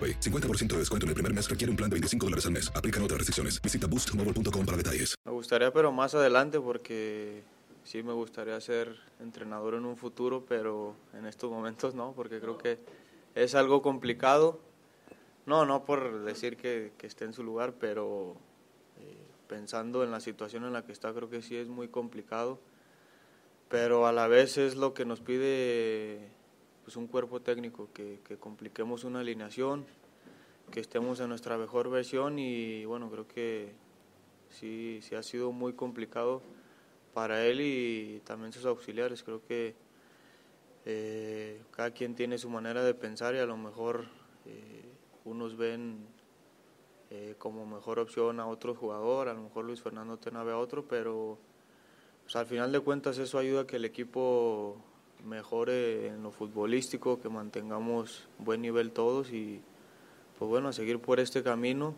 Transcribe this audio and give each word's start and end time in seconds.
AroPay. 0.00 0.20
50% 0.20 0.68
de 0.68 0.78
descuento 0.78 1.04
en 1.04 1.08
el 1.10 1.14
primer 1.14 1.34
mes 1.34 1.48
requiere 1.48 1.70
un 1.70 1.76
plan 1.76 1.90
de 1.90 1.94
25 1.94 2.26
dólares 2.26 2.46
al 2.46 2.52
mes. 2.52 2.72
Aplican 2.74 3.02
otras 3.02 3.18
restricciones. 3.18 3.60
Visita 3.60 3.86
boostmobile.com 3.86 4.66
para 4.66 4.76
detalles. 4.76 5.14
Me 5.24 5.32
gustaría, 5.32 5.72
pero 5.72 5.92
más 5.92 6.14
adelante, 6.14 6.60
porque 6.60 7.42
sí 7.84 8.02
me 8.02 8.12
gustaría 8.12 8.60
ser 8.60 8.96
entrenador 9.20 9.74
en 9.74 9.84
un 9.84 9.96
futuro, 9.96 10.44
pero 10.46 10.94
en 11.14 11.26
estos 11.26 11.50
momentos 11.50 11.94
no, 11.94 12.12
porque 12.12 12.40
creo 12.40 12.58
que 12.58 12.78
es 13.34 13.54
algo 13.54 13.82
complicado. 13.82 14.60
No, 15.46 15.66
no 15.66 15.84
por 15.84 16.24
decir 16.24 16.56
que, 16.56 16.92
que 16.98 17.06
esté 17.06 17.24
en 17.24 17.32
su 17.32 17.42
lugar, 17.42 17.74
pero 17.78 18.36
eh, 18.98 19.16
pensando 19.48 20.04
en 20.04 20.10
la 20.10 20.20
situación 20.20 20.64
en 20.64 20.72
la 20.72 20.84
que 20.84 20.92
está, 20.92 21.12
creo 21.12 21.30
que 21.30 21.42
sí 21.42 21.56
es 21.56 21.68
muy 21.68 21.88
complicado. 21.88 22.58
Pero 23.68 24.06
a 24.06 24.12
la 24.12 24.26
vez 24.26 24.58
es 24.58 24.74
lo 24.76 24.94
que 24.94 25.04
nos 25.04 25.20
pide 25.20 26.28
pues, 26.84 26.96
un 26.96 27.06
cuerpo 27.06 27.40
técnico, 27.40 27.88
que, 27.92 28.20
que 28.26 28.36
compliquemos 28.36 29.04
una 29.04 29.20
alineación, 29.20 29.86
que 30.70 30.80
estemos 30.80 31.20
en 31.20 31.28
nuestra 31.28 31.58
mejor 31.58 31.90
versión 31.90 32.38
y 32.38 32.84
bueno, 32.84 33.10
creo 33.10 33.26
que 33.26 33.72
sí, 34.50 35.00
sí 35.02 35.14
ha 35.14 35.22
sido 35.22 35.52
muy 35.52 35.72
complicado 35.72 36.42
para 37.12 37.44
él 37.44 37.60
y 37.60 38.20
también 38.24 38.52
sus 38.52 38.64
auxiliares. 38.66 39.22
Creo 39.22 39.44
que 39.46 39.74
eh, 40.84 41.60
cada 41.70 41.90
quien 41.90 42.14
tiene 42.14 42.38
su 42.38 42.48
manera 42.48 42.82
de 42.82 42.94
pensar 42.94 43.34
y 43.34 43.38
a 43.38 43.46
lo 43.46 43.56
mejor 43.56 44.06
eh, 44.46 44.84
unos 45.24 45.56
ven 45.56 46.06
eh, 47.10 47.34
como 47.38 47.66
mejor 47.66 47.98
opción 47.98 48.40
a 48.40 48.46
otro 48.46 48.74
jugador, 48.74 49.28
a 49.28 49.34
lo 49.34 49.42
mejor 49.42 49.64
Luis 49.64 49.82
Fernando 49.82 50.16
Tena 50.18 50.44
ve 50.44 50.52
a 50.52 50.58
otro, 50.58 50.86
pero 50.86 51.38
pues, 52.22 52.36
al 52.36 52.46
final 52.46 52.72
de 52.72 52.80
cuentas 52.80 53.18
eso 53.18 53.38
ayuda 53.38 53.62
a 53.62 53.66
que 53.66 53.76
el 53.76 53.84
equipo 53.84 54.76
mejore 55.26 56.08
en 56.08 56.22
lo 56.22 56.30
futbolístico, 56.30 57.20
que 57.20 57.28
mantengamos 57.28 58.28
buen 58.38 58.62
nivel 58.62 58.92
todos 58.92 59.32
y 59.32 59.60
pues 60.38 60.48
bueno, 60.48 60.68
a 60.68 60.72
seguir 60.72 60.98
por 61.00 61.20
este 61.20 61.42
camino. 61.42 61.94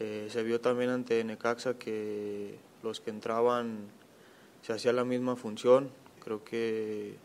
Eh, 0.00 0.28
se 0.30 0.42
vio 0.42 0.60
también 0.60 0.90
ante 0.90 1.22
Necaxa 1.24 1.78
que 1.78 2.58
los 2.82 3.00
que 3.00 3.10
entraban 3.10 3.88
se 4.62 4.72
hacía 4.72 4.92
la 4.92 5.04
misma 5.04 5.36
función, 5.36 5.90
creo 6.20 6.44
que 6.44 7.16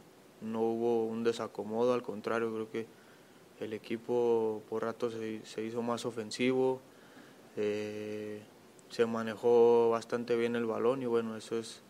no 0.41 0.61
hubo 0.61 1.05
un 1.05 1.23
desacomodo, 1.23 1.93
al 1.93 2.03
contrario, 2.03 2.51
creo 2.53 2.71
que 2.71 2.85
el 3.59 3.73
equipo 3.73 4.61
por 4.69 4.83
rato 4.83 5.09
se, 5.11 5.45
se 5.45 5.63
hizo 5.63 5.81
más 5.81 6.05
ofensivo, 6.05 6.81
eh, 7.55 8.41
se 8.89 9.05
manejó 9.05 9.89
bastante 9.89 10.35
bien 10.35 10.55
el 10.55 10.65
balón 10.65 11.01
y 11.01 11.05
bueno, 11.05 11.37
eso 11.37 11.57
es 11.57 11.81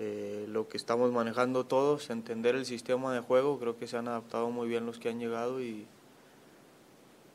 eh, 0.00 0.46
lo 0.48 0.68
que 0.68 0.76
estamos 0.76 1.10
manejando 1.10 1.66
todos, 1.66 2.10
entender 2.10 2.54
el 2.54 2.64
sistema 2.64 3.12
de 3.12 3.18
juego, 3.18 3.58
creo 3.58 3.76
que 3.76 3.88
se 3.88 3.96
han 3.96 4.06
adaptado 4.06 4.48
muy 4.48 4.68
bien 4.68 4.86
los 4.86 5.00
que 5.00 5.08
han 5.08 5.18
llegado 5.18 5.60
y 5.60 5.88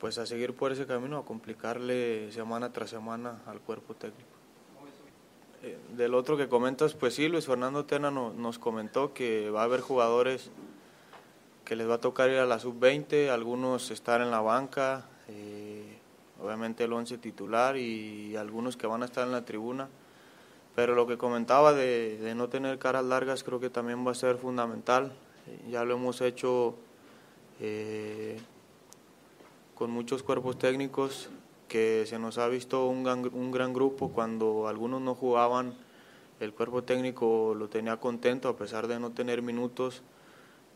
pues 0.00 0.16
a 0.16 0.24
seguir 0.24 0.54
por 0.54 0.72
ese 0.72 0.86
camino, 0.86 1.18
a 1.18 1.26
complicarle 1.26 2.32
semana 2.32 2.72
tras 2.72 2.88
semana 2.88 3.42
al 3.44 3.60
cuerpo 3.60 3.92
técnico. 3.92 4.30
Eh, 5.62 5.76
del 5.94 6.14
otro 6.14 6.38
que 6.38 6.48
comentas, 6.48 6.94
pues 6.94 7.14
sí, 7.14 7.28
Luis 7.28 7.44
Fernando 7.44 7.84
Tena 7.84 8.10
no, 8.10 8.32
nos 8.32 8.58
comentó 8.58 9.12
que 9.12 9.50
va 9.50 9.60
a 9.60 9.64
haber 9.64 9.82
jugadores 9.82 10.50
que 11.66 11.76
les 11.76 11.86
va 11.86 11.96
a 11.96 12.00
tocar 12.00 12.30
ir 12.30 12.38
a 12.38 12.46
la 12.46 12.58
sub-20, 12.58 13.28
algunos 13.28 13.90
estar 13.90 14.22
en 14.22 14.30
la 14.30 14.40
banca, 14.40 15.06
eh, 15.28 15.98
obviamente 16.42 16.84
el 16.84 16.94
11 16.94 17.18
titular 17.18 17.76
y 17.76 18.36
algunos 18.36 18.78
que 18.78 18.86
van 18.86 19.02
a 19.02 19.04
estar 19.04 19.26
en 19.26 19.32
la 19.32 19.44
tribuna. 19.44 19.90
Pero 20.74 20.94
lo 20.94 21.06
que 21.06 21.16
comentaba 21.16 21.72
de, 21.72 22.32
no 22.36 22.48
tener 22.48 22.78
caras 22.78 23.04
largas 23.04 23.44
creo 23.44 23.60
que 23.60 23.70
también 23.70 24.06
va 24.06 24.10
a 24.10 24.14
ser 24.14 24.36
fundamental. 24.36 25.12
Eh, 25.46 25.70
ya 25.70 25.84
lo 25.84 25.94
hemos 25.94 26.20
hecho 26.20 26.74
eh, 27.60 28.38
con 29.74 29.90
muchos 29.90 30.22
cuerpos 30.22 30.58
técnicos 30.58 31.30
que 31.68 32.04
se 32.06 32.18
nos 32.18 32.38
ha 32.38 32.48
visto 32.48 32.86
un 32.86 33.02
gran, 33.52 33.72
grupo 33.72 34.10
cuando 34.10 34.68
algunos 34.68 35.00
no 35.00 35.14
jugaban. 35.14 35.74
El 36.40 36.52
cuerpo 36.52 36.82
técnico 36.82 37.54
lo 37.56 37.68
tenía 37.68 37.96
contento 37.98 38.48
a 38.48 38.56
pesar 38.56 38.88
de 38.88 38.98
no 38.98 39.12
tener 39.12 39.42
minutos, 39.42 40.02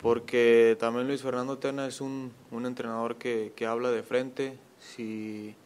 porque 0.01 0.77
también 0.79 1.09
Luis 1.09 1.23
Fernando 1.23 1.59
Tena 1.59 1.87
es 1.87 2.01
un, 2.01 2.33
entrenador 2.53 3.17
que, 3.17 3.53
que 3.57 3.67
habla 3.67 3.91
de 3.91 4.03
frente. 4.03 4.59
Si, 4.79 5.57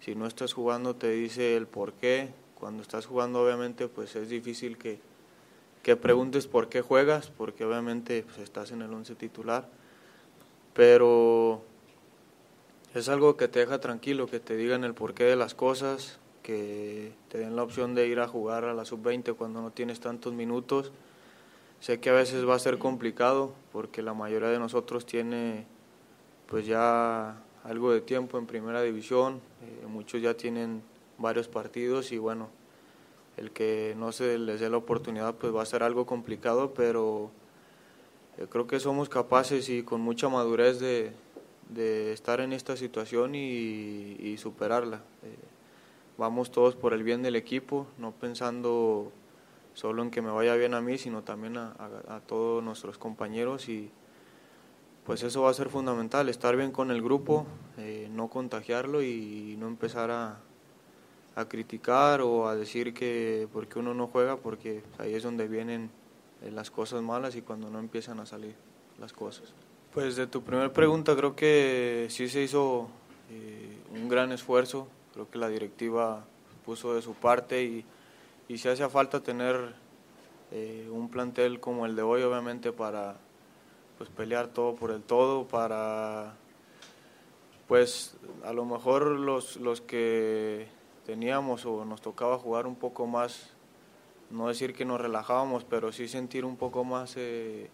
si 0.00 0.14
no 0.14 0.26
estás 0.26 0.52
jugando 0.52 0.94
te 0.94 1.10
dice 1.10 1.56
el 1.56 1.66
por 1.66 1.92
qué, 1.92 2.30
cuando 2.62 2.80
estás 2.80 3.06
jugando 3.06 3.42
obviamente 3.42 3.88
pues 3.88 4.14
es 4.14 4.28
difícil 4.28 4.78
que, 4.78 5.00
que 5.82 5.96
preguntes 5.96 6.46
por 6.46 6.68
qué 6.68 6.80
juegas, 6.80 7.28
porque 7.36 7.64
obviamente 7.64 8.22
pues, 8.22 8.38
estás 8.38 8.70
en 8.70 8.82
el 8.82 8.94
once 8.94 9.16
titular, 9.16 9.68
pero 10.72 11.60
es 12.94 13.08
algo 13.08 13.36
que 13.36 13.48
te 13.48 13.58
deja 13.58 13.80
tranquilo, 13.80 14.28
que 14.28 14.38
te 14.38 14.54
digan 14.54 14.84
el 14.84 14.94
porqué 14.94 15.24
de 15.24 15.34
las 15.34 15.56
cosas, 15.56 16.20
que 16.44 17.12
te 17.30 17.38
den 17.38 17.56
la 17.56 17.64
opción 17.64 17.96
de 17.96 18.06
ir 18.06 18.20
a 18.20 18.28
jugar 18.28 18.64
a 18.64 18.74
la 18.74 18.84
sub-20 18.84 19.34
cuando 19.34 19.60
no 19.60 19.72
tienes 19.72 19.98
tantos 19.98 20.32
minutos. 20.32 20.92
Sé 21.80 21.98
que 21.98 22.10
a 22.10 22.12
veces 22.12 22.48
va 22.48 22.54
a 22.54 22.60
ser 22.60 22.78
complicado 22.78 23.54
porque 23.72 24.02
la 24.02 24.14
mayoría 24.14 24.50
de 24.50 24.60
nosotros 24.60 25.04
tiene 25.04 25.66
pues 26.46 26.64
ya 26.64 27.42
algo 27.64 27.90
de 27.90 28.02
tiempo 28.02 28.38
en 28.38 28.46
primera 28.46 28.82
división, 28.82 29.40
eh, 29.62 29.86
muchos 29.88 30.22
ya 30.22 30.34
tienen 30.34 30.91
varios 31.22 31.48
partidos 31.48 32.12
y 32.12 32.18
bueno, 32.18 32.50
el 33.36 33.50
que 33.52 33.94
no 33.96 34.12
se 34.12 34.38
les 34.38 34.60
dé 34.60 34.68
la 34.68 34.76
oportunidad 34.76 35.34
pues 35.36 35.54
va 35.54 35.62
a 35.62 35.66
ser 35.66 35.82
algo 35.82 36.04
complicado, 36.04 36.74
pero 36.74 37.30
eh, 38.38 38.46
creo 38.50 38.66
que 38.66 38.80
somos 38.80 39.08
capaces 39.08 39.68
y 39.68 39.82
con 39.82 40.00
mucha 40.00 40.28
madurez 40.28 40.80
de, 40.80 41.12
estar 42.12 42.40
en 42.40 42.52
esta 42.52 42.76
situación 42.76 43.34
y, 43.34 44.36
superarla. 44.36 44.98
Eh, 45.22 45.36
vamos 46.18 46.50
todos 46.50 46.76
por 46.76 46.92
el 46.92 47.02
bien 47.02 47.22
del 47.22 47.36
equipo, 47.36 47.86
no 47.96 48.12
pensando 48.12 49.10
solo 49.72 50.02
en 50.02 50.10
que 50.10 50.20
me 50.20 50.30
vaya 50.30 50.54
bien 50.56 50.74
a 50.74 50.82
mí, 50.82 50.98
sino 50.98 51.22
también 51.22 51.56
a 51.56 52.20
todos 52.26 52.62
nuestros 52.62 52.98
compañeros 52.98 53.70
y 53.70 53.90
pues 55.04 55.22
eso 55.22 55.42
va 55.42 55.50
a 55.50 55.54
ser 55.54 55.68
fundamental, 55.68 56.28
estar 56.28 56.56
bien 56.56 56.70
con 56.70 56.90
el 56.90 57.02
grupo, 57.02 57.46
eh, 57.78 58.08
no 58.12 58.28
contagiarlo 58.28 59.02
y 59.02 59.56
no 59.58 59.66
empezar 59.66 60.10
a, 60.10 60.38
a 61.34 61.46
criticar 61.46 62.20
o 62.20 62.48
a 62.48 62.56
decir 62.56 62.92
que 62.92 63.48
porque 63.52 63.78
uno 63.78 63.94
no 63.94 64.06
juega, 64.06 64.36
porque 64.36 64.82
ahí 64.98 65.14
es 65.14 65.22
donde 65.22 65.48
vienen 65.48 65.90
eh, 66.42 66.50
las 66.50 66.70
cosas 66.70 67.02
malas 67.02 67.36
y 67.36 67.42
cuando 67.42 67.70
no 67.70 67.78
empiezan 67.78 68.20
a 68.20 68.26
salir 68.26 68.54
las 68.98 69.12
cosas. 69.12 69.52
Pues 69.94 70.16
de 70.16 70.26
tu 70.26 70.42
primera 70.42 70.72
pregunta 70.72 71.14
creo 71.16 71.36
que 71.36 72.06
sí 72.10 72.28
se 72.28 72.42
hizo 72.42 72.88
eh, 73.30 73.78
un 73.90 74.08
gran 74.08 74.32
esfuerzo, 74.32 74.88
creo 75.12 75.30
que 75.30 75.38
la 75.38 75.48
directiva 75.48 76.24
puso 76.64 76.94
de 76.94 77.02
su 77.02 77.14
parte 77.14 77.62
y, 77.62 77.84
y 78.48 78.58
si 78.58 78.68
hace 78.68 78.88
falta 78.88 79.20
tener 79.20 79.74
eh, 80.50 80.88
un 80.90 81.08
plantel 81.08 81.60
como 81.60 81.86
el 81.86 81.96
de 81.96 82.02
hoy 82.02 82.22
obviamente 82.22 82.72
para 82.72 83.16
pues 83.96 84.10
pelear 84.10 84.48
todo 84.48 84.74
por 84.74 84.90
el 84.90 85.02
todo, 85.02 85.44
para 85.46 86.34
pues 87.68 88.16
a 88.44 88.52
lo 88.52 88.64
mejor 88.64 89.06
los, 89.06 89.56
los 89.56 89.80
que 89.80 90.68
teníamos 91.06 91.66
o 91.66 91.84
nos 91.84 92.00
tocaba 92.00 92.38
jugar 92.38 92.66
un 92.66 92.76
poco 92.76 93.06
más, 93.06 93.50
no 94.30 94.48
decir 94.48 94.74
que 94.74 94.84
nos 94.84 95.00
relajábamos, 95.00 95.64
pero 95.64 95.92
sí 95.92 96.08
sentir 96.08 96.44
un 96.44 96.56
poco 96.56 96.84
más 96.84 97.14
eh, 97.16 97.70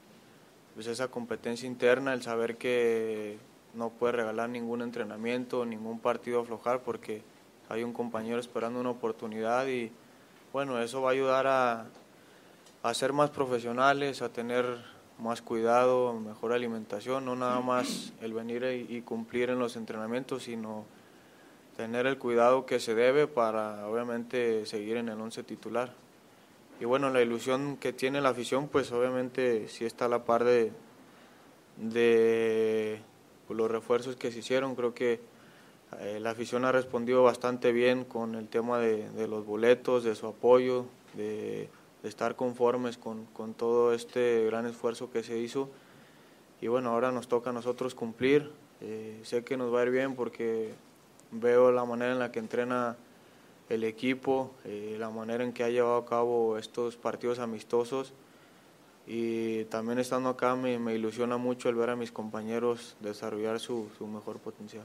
pues 0.74 0.86
esa 0.86 1.08
competencia 1.08 1.66
interna, 1.66 2.12
el 2.12 2.22
saber 2.22 2.56
que 2.56 3.38
no 3.74 3.90
puede 3.90 4.12
regalar 4.12 4.48
ningún 4.48 4.82
entrenamiento, 4.82 5.64
ningún 5.64 6.00
partido 6.00 6.40
aflojar 6.40 6.82
porque 6.82 7.22
hay 7.68 7.84
un 7.84 7.92
compañero 7.92 8.40
esperando 8.40 8.80
una 8.80 8.90
oportunidad 8.90 9.66
y 9.66 9.92
bueno, 10.52 10.80
eso 10.80 11.02
va 11.02 11.10
a 11.10 11.12
ayudar 11.12 11.46
a, 11.46 11.86
a 12.82 12.94
ser 12.94 13.12
más 13.12 13.30
profesionales, 13.30 14.22
a 14.22 14.30
tener 14.30 14.64
más 15.18 15.42
cuidado, 15.42 16.14
mejor 16.14 16.52
alimentación, 16.52 17.24
no 17.24 17.34
nada 17.34 17.60
más 17.60 18.12
el 18.22 18.32
venir 18.32 18.86
y, 18.88 19.00
cumplir 19.02 19.50
en 19.50 19.58
los 19.58 19.76
entrenamientos, 19.76 20.44
sino 20.44 20.84
tener 21.78 22.08
el 22.08 22.18
cuidado 22.18 22.66
que 22.66 22.80
se 22.80 22.96
debe 22.96 23.28
para 23.28 23.86
obviamente 23.86 24.66
seguir 24.66 24.96
en 24.96 25.08
el 25.08 25.18
once 25.18 25.44
titular. 25.44 25.94
Y 26.80 26.84
bueno, 26.84 27.08
la 27.08 27.22
ilusión 27.22 27.76
que 27.76 27.92
tiene 27.92 28.20
la 28.20 28.30
afición, 28.30 28.66
pues 28.68 28.92
obviamente 28.92 29.68
sí 29.68 29.84
está 29.84 30.06
a 30.06 30.08
la 30.08 30.24
par 30.24 30.42
de, 30.42 30.72
de 31.76 33.00
los 33.48 33.70
refuerzos 33.70 34.16
que 34.16 34.30
se 34.30 34.40
hicieron. 34.40 34.74
Creo 34.74 34.92
que 34.92 35.20
eh, 36.00 36.18
la 36.20 36.30
afición 36.30 36.64
ha 36.64 36.72
respondido 36.72 37.22
bastante 37.22 37.72
bien 37.72 38.04
con 38.04 38.34
el 38.34 38.48
tema 38.48 38.78
de, 38.78 39.08
de 39.10 39.28
los 39.28 39.46
boletos, 39.46 40.02
de 40.02 40.16
su 40.16 40.26
apoyo, 40.26 40.84
de 41.14 41.70
de 42.02 42.08
estar 42.08 42.36
conformes 42.36 42.96
con, 42.96 43.24
con, 43.26 43.54
todo 43.54 43.92
este 43.92 44.44
gran 44.46 44.66
esfuerzo 44.66 45.10
que 45.10 45.22
se 45.22 45.38
hizo. 45.38 45.68
Y 46.60 46.68
bueno, 46.68 46.90
ahora 46.90 47.12
nos 47.12 47.28
toca 47.28 47.50
a 47.50 47.52
nosotros 47.52 47.94
cumplir. 47.94 48.50
Eh, 48.80 49.20
sé 49.24 49.42
que 49.44 49.56
nos 49.56 49.74
va 49.74 49.80
a 49.80 49.84
ir 49.84 49.90
bien 49.90 50.14
porque 50.14 50.74
veo 51.30 51.72
la 51.72 51.84
manera 51.84 52.12
en 52.12 52.18
la 52.18 52.32
que 52.32 52.38
entrena 52.38 52.96
el 53.68 53.84
equipo, 53.84 54.52
eh, 54.64 54.96
la 54.98 55.10
manera 55.10 55.44
en 55.44 55.52
que 55.52 55.64
ha 55.64 55.68
llevado 55.68 55.96
a 55.96 56.06
cabo 56.06 56.58
estos 56.58 56.96
partidos 56.96 57.38
amistosos. 57.38 58.12
Y 59.06 59.64
también 59.64 59.98
estando 59.98 60.28
acá 60.28 60.54
me, 60.54 60.78
me 60.78 60.94
ilusiona 60.94 61.38
mucho 61.38 61.68
el 61.68 61.74
ver 61.74 61.90
a 61.90 61.96
mis 61.96 62.12
compañeros 62.12 62.96
desarrollar 63.00 63.58
su, 63.58 63.88
su 63.96 64.06
mejor 64.06 64.38
potencial. 64.38 64.84